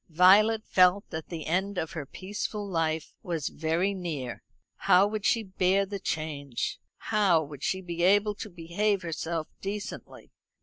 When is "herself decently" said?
9.03-10.31